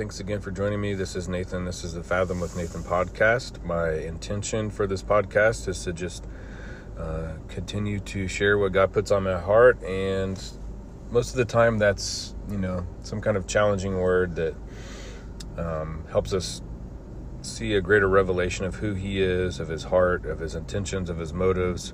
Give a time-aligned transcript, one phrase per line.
[0.00, 0.94] thanks again for joining me.
[0.94, 1.66] This is Nathan.
[1.66, 3.62] This is the Fathom with Nathan podcast.
[3.62, 6.24] My intention for this podcast is to just
[6.98, 10.42] uh, continue to share what God puts on my heart, and
[11.10, 14.54] most of the time, that's you know some kind of challenging word that
[15.58, 16.62] um, helps us
[17.42, 21.18] see a greater revelation of who He is, of His heart, of His intentions, of
[21.18, 21.92] His motives,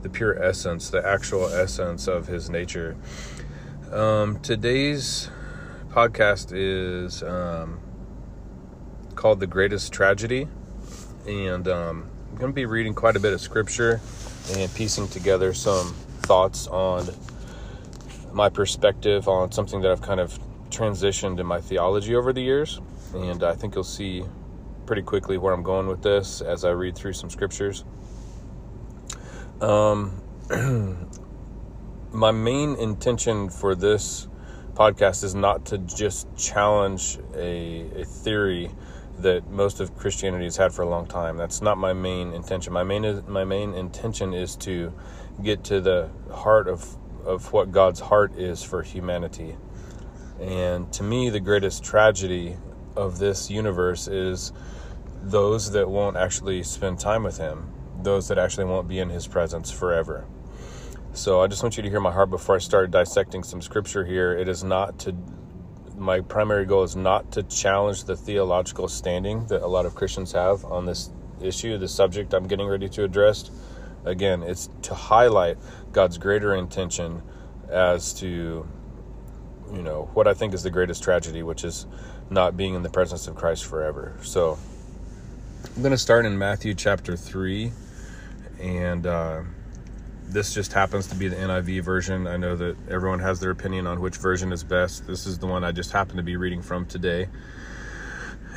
[0.00, 2.96] the pure essence, the actual essence of His nature.
[3.90, 5.28] Um, today's
[5.92, 7.78] podcast is um,
[9.14, 10.48] called The Greatest Tragedy.
[11.26, 14.00] And um, I'm going to be reading quite a bit of scripture
[14.54, 15.92] and piecing together some
[16.22, 17.06] thoughts on
[18.32, 20.38] my perspective on something that I've kind of
[20.70, 22.80] transitioned in my theology over the years.
[23.12, 24.24] And I think you'll see
[24.86, 27.84] pretty quickly where I'm going with this as I read through some scriptures.
[29.60, 30.22] Um,
[32.12, 34.26] my main intention for this
[34.74, 38.70] podcast is not to just challenge a, a theory
[39.18, 41.36] that most of Christianity has had for a long time.
[41.36, 42.72] That's not my main intention.
[42.72, 44.92] My main my main intention is to
[45.42, 49.56] get to the heart of of what God's heart is for humanity.
[50.40, 52.56] And to me, the greatest tragedy
[52.96, 54.52] of this universe is
[55.22, 59.26] those that won't actually spend time with Him, those that actually won't be in His
[59.26, 60.26] presence forever.
[61.14, 64.02] So I just want you to hear my heart before I start dissecting some scripture
[64.02, 64.32] here.
[64.32, 65.14] It is not to,
[65.94, 70.32] my primary goal is not to challenge the theological standing that a lot of Christians
[70.32, 71.10] have on this
[71.42, 73.50] issue, the subject I'm getting ready to address.
[74.06, 75.58] Again, it's to highlight
[75.92, 77.20] God's greater intention
[77.68, 78.66] as to,
[79.70, 81.86] you know, what I think is the greatest tragedy, which is
[82.30, 84.16] not being in the presence of Christ forever.
[84.22, 84.58] So
[85.76, 87.70] I'm going to start in Matthew chapter 3
[88.58, 89.42] and, uh,
[90.32, 92.26] this just happens to be the NIV version.
[92.26, 95.06] I know that everyone has their opinion on which version is best.
[95.06, 97.28] This is the one I just happen to be reading from today.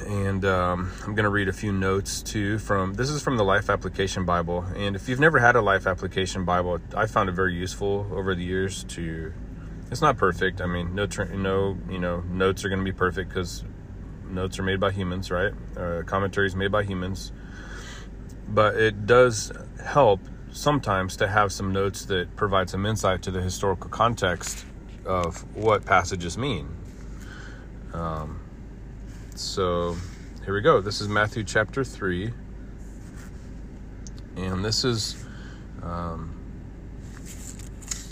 [0.08, 3.44] And um, I'm going to read a few notes too from this is from the
[3.44, 4.66] Life Application Bible.
[4.76, 8.36] And if you've never had a Life Application Bible, I found it very useful over
[8.36, 9.34] the years to.
[9.92, 10.62] It's not perfect.
[10.62, 13.64] I mean, no, no, you know, notes are going to be perfect because
[14.28, 15.54] notes are made by humans, right?
[15.78, 17.32] Uh, commentaries made by humans.
[18.48, 19.52] But it does
[19.84, 20.20] help
[20.56, 24.66] sometimes to have some notes that provide some insight to the historical context
[25.06, 26.70] of what passages mean.
[27.94, 28.40] Um,
[29.36, 29.98] so
[30.46, 30.80] here we go.
[30.80, 32.32] This is Matthew chapter 3.
[34.38, 35.26] And this is,
[35.84, 36.34] um,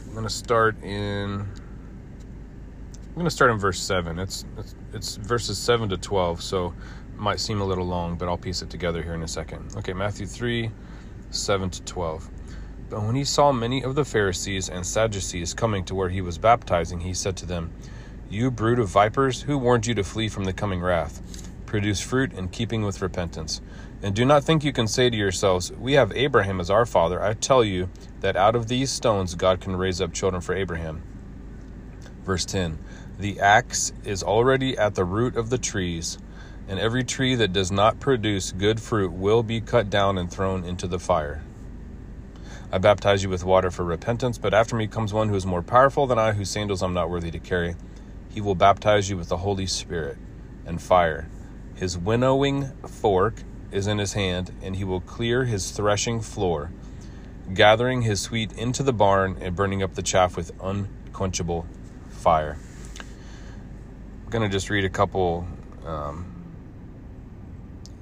[0.06, 4.20] I'm going to start in, I'm going to start in verse 7.
[4.20, 6.74] It's, it's, it's verses 7 to 12, so
[7.14, 9.76] it might seem a little long, but I'll piece it together here in a second.
[9.78, 10.70] Okay, Matthew 3,
[11.32, 12.30] 7 to 12.
[12.90, 16.38] But when he saw many of the Pharisees and Sadducees coming to where he was
[16.38, 17.72] baptizing, he said to them,
[18.30, 21.50] You brood of vipers, who warned you to flee from the coming wrath?
[21.66, 23.62] Produce fruit in keeping with repentance.
[24.04, 27.24] And do not think you can say to yourselves, We have Abraham as our father.
[27.24, 27.90] I tell you
[28.20, 31.02] that out of these stones God can raise up children for Abraham.
[32.24, 32.78] Verse 10
[33.18, 36.18] The axe is already at the root of the trees,
[36.68, 40.64] and every tree that does not produce good fruit will be cut down and thrown
[40.64, 41.42] into the fire.
[42.74, 45.62] I baptize you with water for repentance, but after me comes one who is more
[45.62, 47.76] powerful than I, whose sandals I'm not worthy to carry.
[48.30, 50.18] He will baptize you with the Holy Spirit
[50.66, 51.30] and fire.
[51.76, 53.36] His winnowing fork
[53.72, 56.72] is in his hand, and he will clear his threshing floor,
[57.54, 61.68] gathering his wheat into the barn and burning up the chaff with unquenchable
[62.10, 62.58] fire.
[64.24, 65.46] I'm going to just read a couple
[65.86, 66.26] um,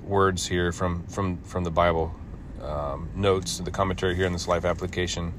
[0.05, 2.15] words here from, from, from the Bible
[2.63, 5.33] um, notes, to the commentary here in this life application.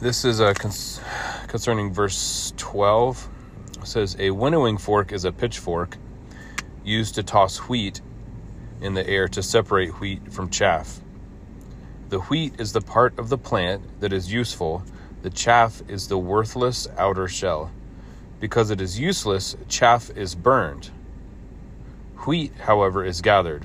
[0.00, 1.00] This is a cons-
[1.48, 3.28] concerning verse 12.
[3.80, 5.96] It says, A winnowing fork is a pitchfork
[6.84, 8.00] used to toss wheat
[8.80, 11.00] in the air to separate wheat from chaff.
[12.10, 14.82] The wheat is the part of the plant that is useful,
[15.22, 17.70] the chaff is the worthless outer shell.
[18.40, 20.90] Because it is useless, chaff is burned.
[22.26, 23.64] Wheat, however, is gathered.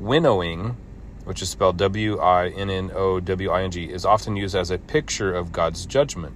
[0.00, 0.76] Winnowing
[1.24, 4.54] which is spelled W I N N O W I N G, is often used
[4.54, 6.34] as a picture of God's judgment.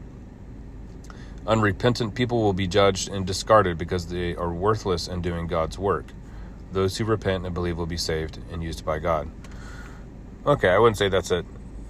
[1.47, 6.07] Unrepentant people will be judged and discarded because they are worthless in doing God's work.
[6.73, 9.31] Those who repent and believe will be saved and used by God.
[10.45, 11.45] Okay, I wouldn't say that's a,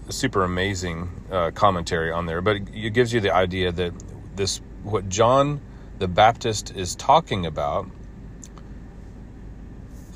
[0.08, 3.92] a super amazing uh, commentary on there, but it, it gives you the idea that
[4.36, 5.60] this, what John
[5.98, 7.88] the Baptist is talking about,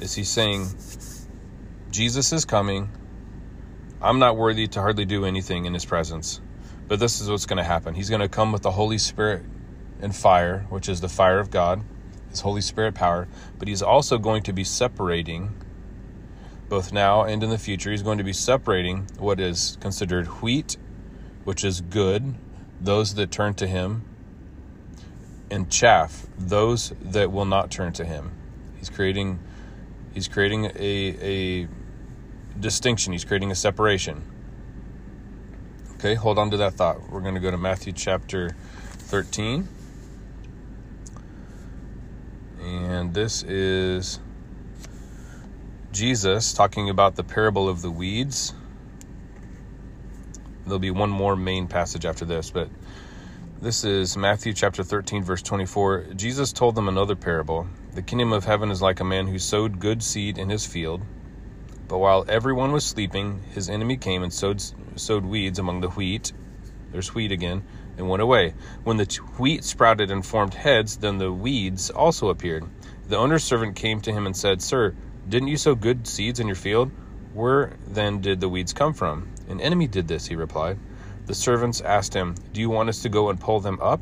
[0.00, 0.66] is he's saying
[1.92, 2.90] Jesus is coming.
[4.00, 6.40] I'm not worthy to hardly do anything in his presence.
[6.88, 7.94] But this is what's going to happen.
[7.94, 9.44] He's going to come with the Holy Spirit
[10.00, 11.84] and fire, which is the fire of God.
[12.32, 13.28] His Holy Spirit power,
[13.58, 15.54] but He's also going to be separating,
[16.70, 20.78] both now and in the future, He's going to be separating what is considered wheat,
[21.44, 22.34] which is good,
[22.80, 24.04] those that turn to Him,
[25.50, 28.32] and chaff, those that will not turn to Him.
[28.78, 29.38] He's creating,
[30.14, 31.68] He's creating a, a
[32.60, 33.12] distinction.
[33.12, 34.22] He's creating a separation.
[35.94, 37.10] Okay, hold on to that thought.
[37.10, 38.56] We're going to go to Matthew chapter
[38.98, 39.68] 13.
[42.60, 44.20] And this is
[45.92, 48.54] Jesus talking about the parable of the weeds.
[50.64, 52.68] There'll be one more main passage after this, but
[53.60, 56.14] this is Matthew chapter 13, verse 24.
[56.16, 57.66] Jesus told them another parable.
[57.94, 61.02] The kingdom of heaven is like a man who sowed good seed in his field.
[61.92, 64.62] But while everyone was sleeping, his enemy came and sowed,
[64.96, 66.32] sowed weeds among the wheat.
[66.90, 67.64] There's wheat again,
[67.98, 68.54] and went away.
[68.82, 69.04] When the
[69.36, 72.64] wheat sprouted and formed heads, then the weeds also appeared.
[73.08, 74.94] The owner's servant came to him and said, Sir,
[75.28, 76.90] didn't you sow good seeds in your field?
[77.34, 79.28] Where then did the weeds come from?
[79.50, 80.78] An enemy did this, he replied.
[81.26, 84.00] The servants asked him, Do you want us to go and pull them up?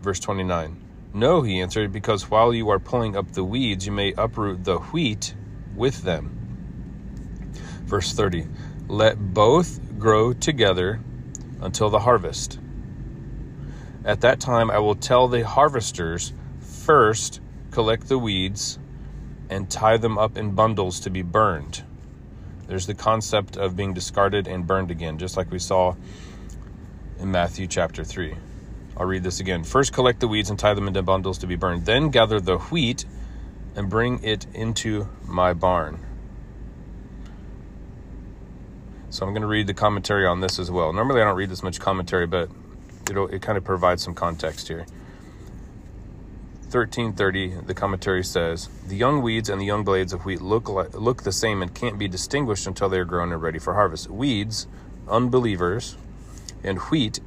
[0.00, 0.76] Verse 29.
[1.14, 4.78] No, he answered, because while you are pulling up the weeds, you may uproot the
[4.78, 5.36] wheat
[5.76, 6.35] with them.
[7.86, 8.46] Verse 30
[8.88, 11.00] Let both grow together
[11.60, 12.58] until the harvest.
[14.04, 17.40] At that time, I will tell the harvesters first
[17.70, 18.78] collect the weeds
[19.50, 21.82] and tie them up in bundles to be burned.
[22.66, 25.94] There's the concept of being discarded and burned again, just like we saw
[27.18, 28.34] in Matthew chapter 3.
[28.96, 29.62] I'll read this again.
[29.62, 31.84] First, collect the weeds and tie them into bundles to be burned.
[31.84, 33.04] Then, gather the wheat
[33.74, 36.05] and bring it into my barn.
[39.10, 40.92] So I'm going to read the commentary on this as well.
[40.92, 42.50] Normally I don't read this much commentary, but
[43.08, 44.86] it it kind of provides some context here.
[46.66, 50.92] 1330, the commentary says, The young weeds and the young blades of wheat look, like,
[50.94, 54.10] look the same and can't be distinguished until they are grown and ready for harvest.
[54.10, 54.66] Weeds,
[55.08, 55.96] unbelievers,
[56.64, 57.20] and wheat,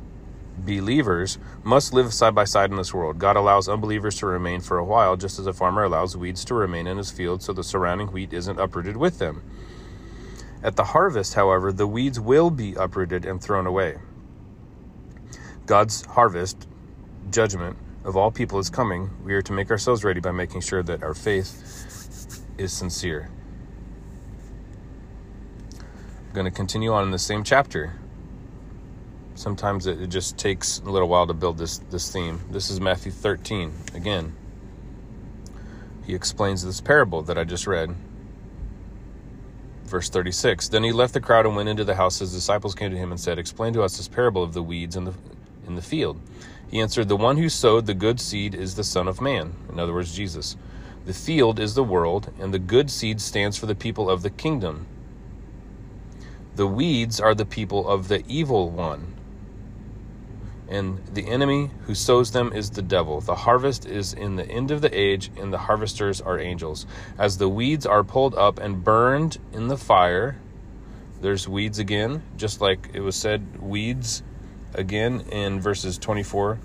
[0.58, 3.18] believers, must live side by side in this world.
[3.18, 6.54] God allows unbelievers to remain for a while, just as a farmer allows weeds to
[6.54, 9.42] remain in his field so the surrounding wheat isn't uprooted with them.
[10.62, 13.98] At the harvest, however, the weeds will be uprooted and thrown away.
[15.66, 16.68] God's harvest,
[17.32, 19.10] judgment of all people is coming.
[19.24, 23.30] We are to make ourselves ready by making sure that our faith is sincere.
[26.28, 27.94] I'm going to continue on in the same chapter.
[29.36, 32.42] Sometimes it, just takes a little while to build this, this theme.
[32.52, 34.36] This is Matthew 13 again.
[36.06, 37.96] He explains this parable that I just read.
[39.90, 42.20] Verse 36 Then he left the crowd and went into the house.
[42.20, 44.96] His disciples came to him and said, Explain to us this parable of the weeds
[44.96, 45.14] in the,
[45.66, 46.20] in the field.
[46.70, 49.56] He answered, The one who sowed the good seed is the Son of Man.
[49.72, 50.56] In other words, Jesus.
[51.06, 54.30] The field is the world, and the good seed stands for the people of the
[54.30, 54.86] kingdom.
[56.56, 59.19] The weeds are the people of the evil one
[60.70, 63.22] and the enemy who sows them is the devil.
[63.22, 66.86] The harvest is in the end of the age, and the harvesters are angels.
[67.18, 70.38] As the weeds are pulled up and burned in the fire,
[71.22, 74.22] there's weeds again, just like it was said, weeds
[74.76, 76.60] again in verses 24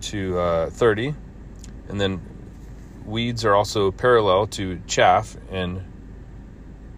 [0.00, 1.14] to uh, 30.
[1.88, 2.20] And then
[3.04, 5.84] weeds are also parallel to chaff and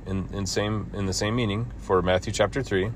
[0.06, 2.90] in, in same in the same meaning for Matthew chapter 3.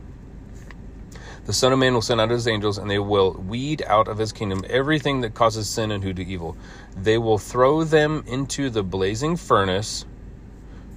[1.45, 4.19] The Son of Man will send out his angels, and they will weed out of
[4.19, 6.57] his kingdom everything that causes sin and who do evil.
[6.97, 10.05] They will throw them into the blazing furnace,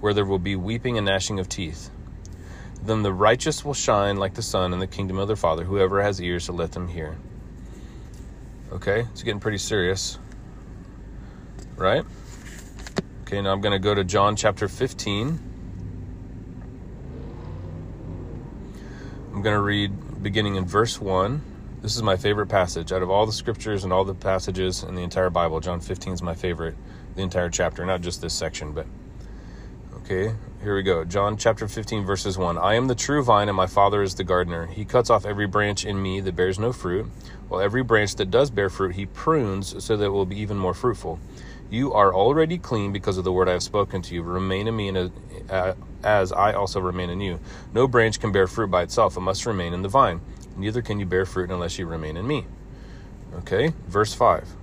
[0.02, 1.90] where there will be weeping and gnashing of teeth.
[2.84, 5.64] Then the righteous will shine like the sun in the kingdom of their Father.
[5.64, 7.18] Whoever has ears to let them hear.
[8.72, 10.20] Okay, it's getting pretty serious.
[11.75, 12.06] Right?
[13.22, 15.40] Okay, now I'm going to go to John chapter 15.
[19.34, 19.92] I'm going to read
[20.25, 21.39] beginning in verse 1.
[21.84, 22.91] This is my favorite passage.
[22.91, 26.13] Out of all the scriptures and all the passages in the entire Bible, John 15
[26.13, 26.74] is my favorite,
[27.13, 28.88] the entire chapter, not just this section, but.
[29.98, 31.05] Okay, here we go.
[31.05, 32.58] John chapter 15, verses 1.
[32.58, 34.65] I am the true vine, and my Father is the gardener.
[34.65, 37.05] He cuts off every branch in me that bears no fruit,
[37.48, 40.58] while every branch that does bear fruit, he prunes so that it will be even
[40.58, 41.20] more fruitful.
[41.70, 44.24] You are already clean because of the word I have spoken to you.
[44.24, 45.12] Remain in me and
[45.50, 45.75] a,
[46.06, 47.40] as I also remain in you.
[47.74, 50.22] No branch can bear fruit by itself, it must remain in the vine.
[50.56, 52.46] Neither can you bear fruit unless you remain in me.
[53.40, 54.56] Okay, verse 5.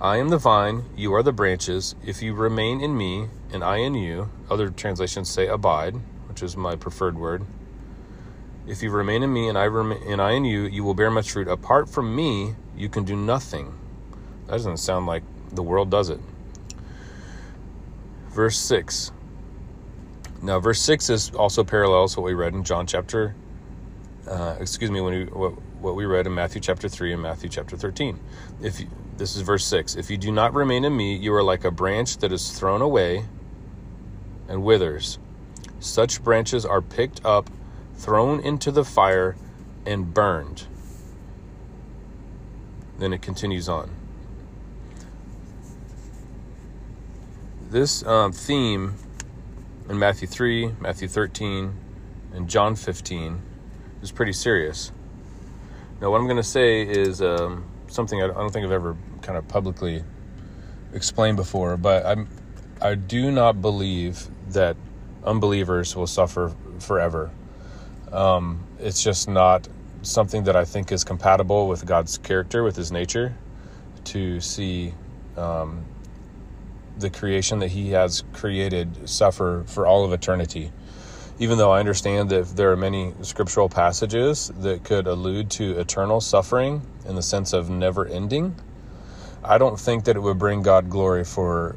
[0.00, 1.94] I am the vine, you are the branches.
[2.04, 5.94] If you remain in me and I in you, other translations say abide,
[6.26, 7.44] which is my preferred word.
[8.66, 11.10] If you remain in me and I remain and I in you, you will bear
[11.10, 11.48] much fruit.
[11.48, 13.72] Apart from me, you can do nothing.
[14.46, 15.22] That doesn't sound like
[15.54, 16.18] The world does it.
[18.30, 19.12] Verse 6.
[20.44, 23.34] Now, verse 6 is also parallels what we read in John chapter,
[24.28, 27.48] uh, excuse me, when we, what, what we read in Matthew chapter 3 and Matthew
[27.48, 28.20] chapter 13.
[28.60, 29.96] If you, This is verse 6.
[29.96, 32.82] If you do not remain in me, you are like a branch that is thrown
[32.82, 33.24] away
[34.46, 35.18] and withers.
[35.80, 37.48] Such branches are picked up,
[37.96, 39.36] thrown into the fire,
[39.86, 40.66] and burned.
[42.98, 43.90] Then it continues on.
[47.70, 48.96] This um, theme
[49.88, 51.74] in Matthew 3, Matthew 13,
[52.32, 53.40] and John 15
[54.02, 54.92] is pretty serious.
[56.00, 59.38] Now, what I'm going to say is um, something I don't think I've ever kind
[59.38, 60.02] of publicly
[60.92, 62.28] explained before, but I'm
[62.80, 64.76] I do not believe that
[65.24, 67.30] unbelievers will suffer forever.
[68.12, 69.68] Um, it's just not
[70.02, 73.34] something that I think is compatible with God's character, with His nature,
[74.04, 74.92] to see
[75.36, 75.84] um,
[76.98, 80.72] the creation that He has created suffer for all of eternity.
[81.38, 86.20] Even though I understand that there are many scriptural passages that could allude to eternal
[86.20, 88.54] suffering in the sense of never ending,
[89.42, 91.76] I don't think that it would bring God glory for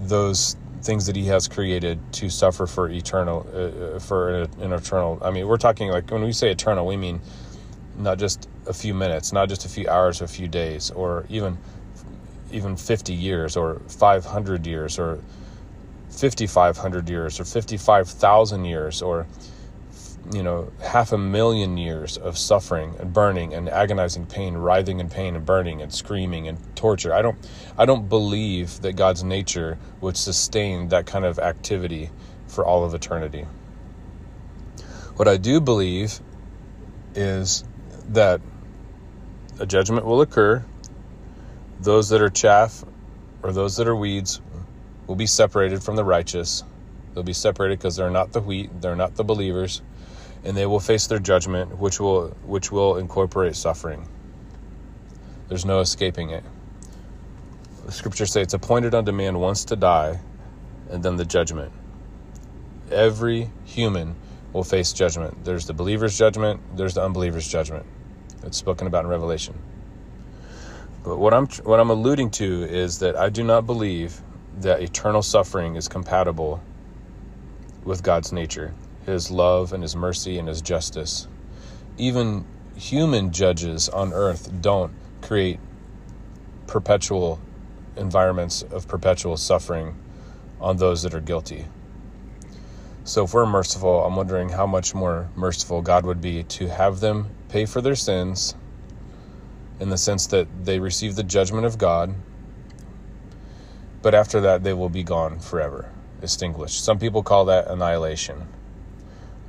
[0.00, 3.58] those things that he has created to suffer for eternal uh,
[3.96, 7.20] uh for an eternal i mean we're talking like when we say eternal we mean
[7.96, 11.26] not just a few minutes not just a few hours or a few days or
[11.28, 11.58] even
[12.52, 15.20] even 50 years or 500 years or
[16.10, 19.26] 5500 years or 55,000 years or
[20.32, 25.08] you know, half a million years of suffering and burning and agonizing pain, writhing in
[25.08, 27.14] pain and burning and screaming and torture.
[27.14, 27.38] I don't
[27.78, 32.10] I don't believe that God's nature would sustain that kind of activity
[32.46, 33.46] for all of eternity.
[35.16, 36.20] What I do believe
[37.14, 37.64] is
[38.10, 38.40] that
[39.58, 40.64] a judgment will occur.
[41.80, 42.84] Those that are chaff
[43.42, 44.40] or those that are weeds
[45.06, 46.64] will be separated from the righteous.
[47.14, 49.82] They'll be separated because they're not the wheat, they're not the believers
[50.44, 54.08] and they will face their judgment, which will which will incorporate suffering.
[55.48, 56.44] There's no escaping it.
[57.86, 60.20] The scriptures say it's appointed unto man once to die,
[60.90, 61.72] and then the judgment.
[62.90, 64.14] Every human
[64.52, 65.44] will face judgment.
[65.44, 67.86] There's the believer's judgment, there's the unbeliever's judgment.
[68.44, 69.54] It's spoken about in Revelation.
[71.02, 74.20] But what I'm what I'm alluding to is that I do not believe
[74.60, 76.60] that eternal suffering is compatible
[77.84, 78.74] with God's nature
[79.08, 81.26] his love and his mercy and his justice.
[81.96, 82.44] Even
[82.76, 85.58] human judges on earth don't create
[86.66, 87.40] perpetual
[87.96, 89.96] environments of perpetual suffering
[90.60, 91.64] on those that are guilty.
[93.04, 97.00] So, if we're merciful, I'm wondering how much more merciful God would be to have
[97.00, 98.54] them pay for their sins
[99.80, 102.14] in the sense that they receive the judgment of God,
[104.02, 105.90] but after that, they will be gone forever,
[106.22, 106.84] extinguished.
[106.84, 108.46] Some people call that annihilation.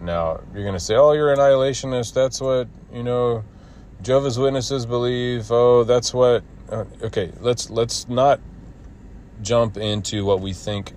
[0.01, 2.13] Now, you're going to say, oh, you're annihilationist.
[2.13, 3.43] That's what, you know,
[4.01, 5.51] Jehovah's Witnesses believe.
[5.51, 6.43] Oh, that's what.
[6.69, 8.39] Uh, okay, let's let's not
[9.41, 10.93] jump into what we think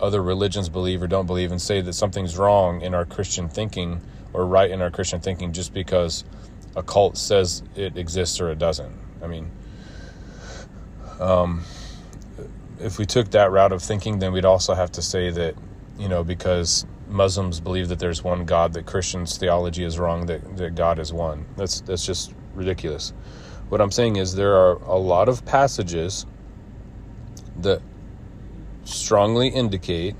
[0.00, 4.00] other religions believe or don't believe and say that something's wrong in our Christian thinking
[4.32, 6.24] or right in our Christian thinking just because
[6.76, 8.94] a cult says it exists or it doesn't.
[9.22, 9.50] I mean,
[11.18, 11.64] um,
[12.78, 15.54] if we took that route of thinking, then we'd also have to say that,
[15.98, 20.56] you know, because Muslims believe that there's one God, that Christians' theology is wrong, that,
[20.58, 21.46] that God is one.
[21.56, 23.12] That's that's just ridiculous.
[23.68, 26.26] What I'm saying is there are a lot of passages
[27.60, 27.80] that
[28.84, 30.14] strongly indicate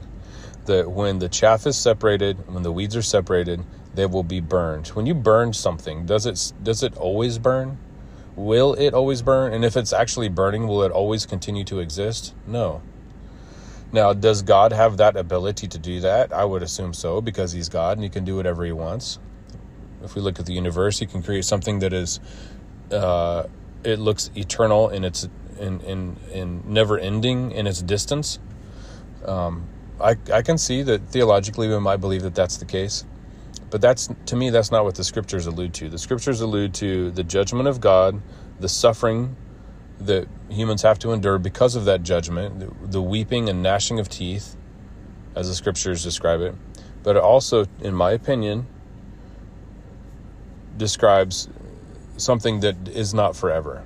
[0.65, 3.63] that when the chaff is separated, when the weeds are separated,
[3.97, 4.89] they will be burned.
[4.89, 7.79] When you burn something, does it does it always burn?
[8.37, 9.53] Will it always burn?
[9.55, 12.35] And if it's actually burning, will it always continue to exist?
[12.47, 12.83] No.
[13.93, 16.33] Now, does God have that ability to do that?
[16.33, 19.19] I would assume so because he's God and he can do whatever he wants.
[20.05, 22.21] If we look at the universe, he can create something that is
[22.93, 23.45] uh,
[23.85, 28.39] it looks eternal in its in in, in never ending in its distance.
[29.25, 29.67] Um,
[30.01, 33.05] I I can see that theologically we might believe that that's the case,
[33.71, 35.89] but that's to me that's not what the scriptures allude to.
[35.89, 38.21] The scriptures allude to the judgment of God,
[38.61, 39.37] the suffering
[40.01, 44.57] that humans have to endure because of that judgment, the, weeping and gnashing of teeth,
[45.35, 46.55] as the scriptures describe it.
[47.03, 48.67] But it also, in my opinion,
[50.77, 51.49] describes
[52.19, 53.85] something that is not forever.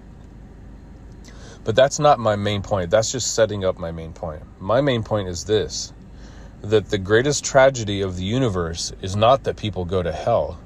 [1.63, 2.91] But that's not my main point.
[2.91, 4.43] That's just setting up my main point.
[4.61, 5.93] My main point is this
[6.63, 10.61] that the greatest tragedy of the universe is not that people go to hell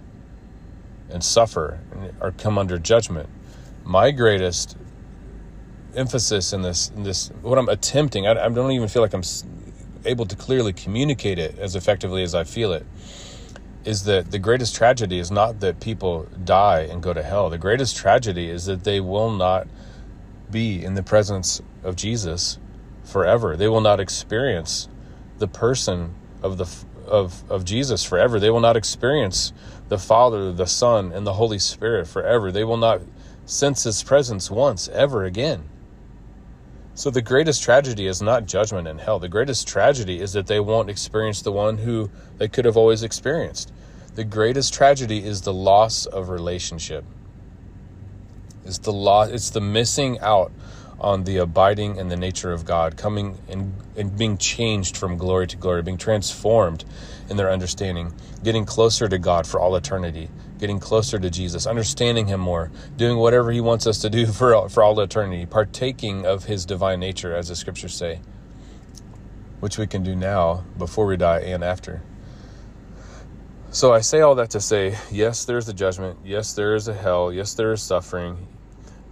[1.10, 1.80] and suffer
[2.20, 3.28] or come under judgment.
[3.84, 4.76] My greatest
[5.94, 8.26] emphasis in this in this what I'm attempting.
[8.26, 9.22] I, I don't even feel like I'm
[10.04, 12.84] able to clearly communicate it as effectively as I feel it.
[13.84, 17.50] Is that the greatest tragedy is not that people die and go to hell.
[17.50, 19.68] The greatest tragedy is that they will not
[20.50, 22.58] be in the presence of Jesus
[23.04, 23.56] forever.
[23.56, 24.88] They will not experience
[25.38, 26.68] the person of the
[27.06, 28.40] of of Jesus forever.
[28.40, 29.52] They will not experience
[29.88, 32.50] the Father, the Son, and the Holy Spirit forever.
[32.50, 33.02] They will not
[33.46, 35.64] sense his presence once ever again.
[36.94, 39.18] So the greatest tragedy is not judgment in hell.
[39.18, 43.02] The greatest tragedy is that they won't experience the one who they could have always
[43.02, 43.72] experienced.
[44.14, 47.04] The greatest tragedy is the loss of relationship.
[48.64, 50.52] It's the loss it's the missing out
[51.00, 55.46] on the abiding in the nature of God, coming and, and being changed from glory
[55.48, 56.84] to glory, being transformed
[57.28, 62.26] in their understanding, getting closer to God for all eternity, getting closer to Jesus, understanding
[62.26, 66.44] Him more, doing whatever He wants us to do for, for all eternity, partaking of
[66.44, 68.20] His divine nature, as the scriptures say,
[69.60, 72.02] which we can do now before we die and after.
[73.70, 76.20] So I say all that to say, yes, there's a judgment.
[76.24, 77.32] Yes, there is a hell.
[77.32, 78.46] Yes, there is suffering.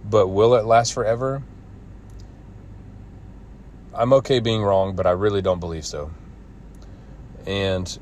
[0.09, 1.43] But will it last forever?
[3.95, 6.11] I'm okay being wrong, but I really don't believe so.
[7.45, 7.97] And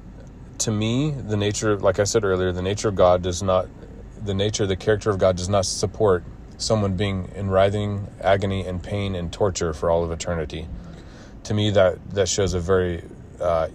[0.60, 3.68] to me, the nature, like I said earlier, the nature of God does not,
[4.24, 6.24] the nature, the character of God does not support
[6.58, 10.68] someone being in writhing agony and pain and torture for all of eternity.
[11.46, 13.04] To me, that that shows a very
[13.40, 13.70] uh,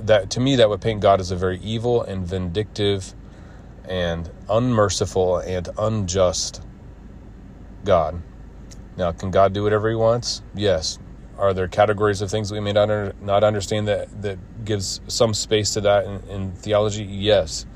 [0.00, 3.14] that to me that would paint God as a very evil and vindictive
[3.88, 6.62] and unmerciful and unjust
[7.84, 8.20] God.
[8.96, 10.42] Now, can God do whatever He wants?
[10.54, 10.98] Yes.
[11.38, 15.34] Are there categories of things we may not under, not understand that that gives some
[15.34, 17.04] space to that in, in theology?
[17.04, 17.66] Yes.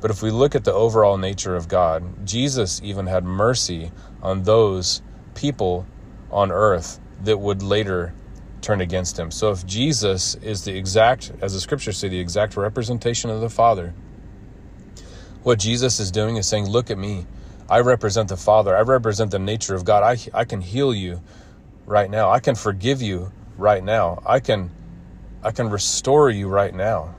[0.00, 3.90] But if we look at the overall nature of God, Jesus even had mercy
[4.22, 5.02] on those
[5.34, 5.86] people
[6.30, 8.12] on earth that would later
[8.60, 9.30] turn against him.
[9.30, 13.50] So if Jesus is the exact, as the scriptures say, the exact representation of the
[13.50, 13.94] Father,
[15.42, 17.26] what Jesus is doing is saying, Look at me.
[17.68, 18.76] I represent the Father.
[18.76, 20.02] I represent the nature of God.
[20.02, 21.22] I, I can heal you
[21.86, 22.30] right now.
[22.30, 24.22] I can forgive you right now.
[24.26, 24.70] I can
[25.42, 27.14] I can restore you right now.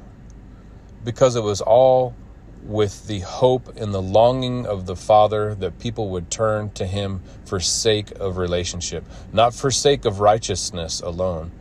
[1.04, 2.16] Because it was all
[2.64, 7.22] with the hope and the longing of the Father that people would turn to Him
[7.46, 11.52] for sake of relationship, not for sake of righteousness alone,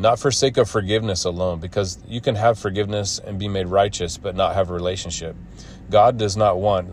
[0.00, 4.18] not for sake of forgiveness alone, because you can have forgiveness and be made righteous
[4.18, 5.36] but not have a relationship.
[5.88, 6.92] God does not want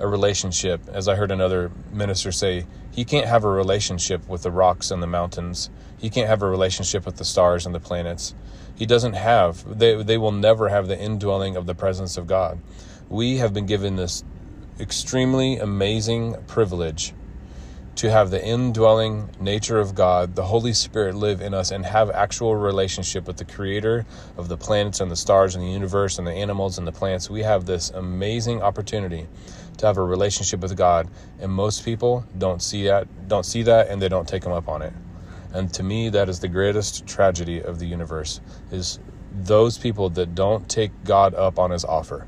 [0.00, 4.50] a relationship, as I heard another minister say, he can't have a relationship with the
[4.50, 5.70] rocks and the mountains.
[5.98, 8.34] He can't have a relationship with the stars and the planets.
[8.74, 12.58] He doesn't have, they, they will never have the indwelling of the presence of God.
[13.10, 14.24] We have been given this
[14.80, 17.12] extremely amazing privilege
[17.96, 22.08] to have the indwelling nature of God, the Holy Spirit live in us and have
[22.08, 24.06] actual relationship with the creator
[24.38, 27.28] of the planets and the stars and the universe and the animals and the plants.
[27.28, 29.26] We have this amazing opportunity
[29.80, 31.08] to have a relationship with God,
[31.40, 34.68] and most people don't see that, don't see that, and they don't take them up
[34.68, 34.92] on it.
[35.52, 38.40] And to me, that is the greatest tragedy of the universe:
[38.70, 38.98] is
[39.32, 42.26] those people that don't take God up on His offer.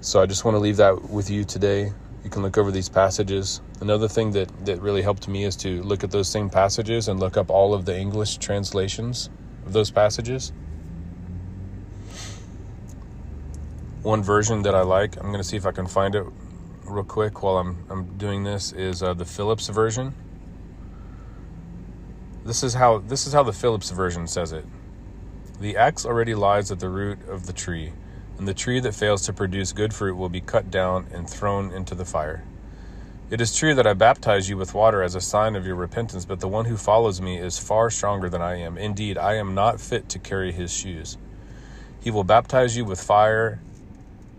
[0.00, 1.92] So I just want to leave that with you today.
[2.22, 3.60] You can look over these passages.
[3.80, 7.18] Another thing that, that really helped me is to look at those same passages and
[7.18, 9.28] look up all of the English translations
[9.64, 10.52] of those passages.
[14.06, 15.16] One version that I like.
[15.16, 16.24] I'm going to see if I can find it
[16.84, 20.14] real quick while I'm, I'm doing this is uh, the Phillips version.
[22.44, 24.64] This is how this is how the Phillips version says it.
[25.58, 27.92] The axe already lies at the root of the tree,
[28.38, 31.72] and the tree that fails to produce good fruit will be cut down and thrown
[31.72, 32.44] into the fire.
[33.28, 36.24] It is true that I baptize you with water as a sign of your repentance,
[36.24, 38.78] but the one who follows me is far stronger than I am.
[38.78, 41.18] Indeed, I am not fit to carry his shoes.
[42.00, 43.58] He will baptize you with fire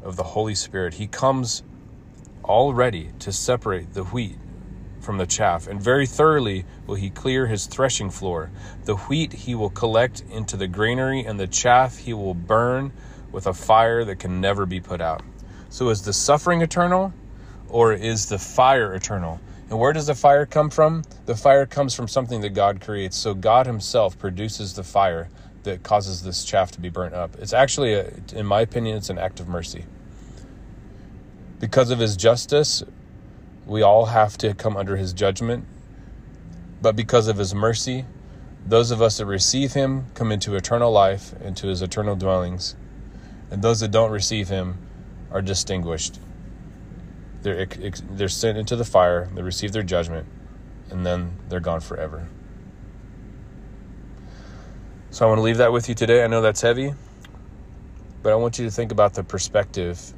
[0.04, 0.96] of the Holy Spirit.
[0.96, 1.64] He comes
[2.44, 4.38] all ready to separate the wheat
[5.00, 8.50] from the chaff, and very thoroughly will he clear his threshing floor.
[8.86, 12.92] The wheat he will collect into the granary, and the chaff he will burn
[13.32, 15.22] with a fire that can never be put out.
[15.70, 17.14] So, is the suffering eternal,
[17.70, 19.40] or is the fire eternal?
[19.70, 21.04] And where does the fire come from?
[21.26, 23.18] The fire comes from something that God creates.
[23.18, 25.30] So, God Himself produces the fire
[25.64, 27.36] that causes this chaff to be burnt up.
[27.40, 29.86] It's actually, a, in my opinion, it's an act of mercy.
[31.60, 32.84] Because of his justice,
[33.66, 35.66] we all have to come under his judgment.
[36.82, 38.06] But because of his mercy,
[38.66, 42.76] those of us that receive him come into eternal life, into his eternal dwellings.
[43.50, 44.78] And those that don't receive him
[45.32, 46.20] are distinguished.
[47.42, 50.28] they're they're sent into the fire, they receive their judgment,
[50.90, 52.28] and then they're gone forever.
[55.10, 56.24] So I want to leave that with you today.
[56.24, 56.94] I know that's heavy,
[58.22, 60.14] but I want you to think about the perspective.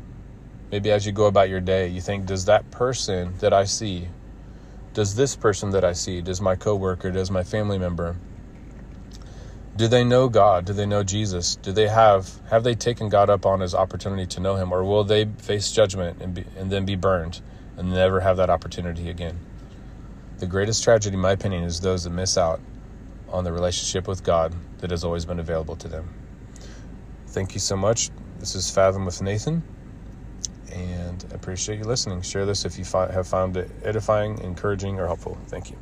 [0.72, 4.08] Maybe as you go about your day, you think, does that person that I see,
[4.94, 8.16] does this person that I see, does my coworker, does my family member,
[9.76, 10.66] do they know God?
[10.66, 11.56] Do they know Jesus?
[11.56, 14.84] Do they have have they taken God up on his opportunity to know him or
[14.84, 17.42] will they face judgment and be, and then be burned
[17.78, 19.40] and never have that opportunity again?
[20.40, 22.60] The greatest tragedy in my opinion is those that miss out
[23.32, 26.14] on the relationship with God that has always been available to them.
[27.28, 28.10] Thank you so much.
[28.40, 29.64] This is Fathom with Nathan
[30.74, 32.22] and I appreciate you listening.
[32.22, 35.38] Share this if you have found it edifying, encouraging, or helpful.
[35.48, 35.78] Thank you.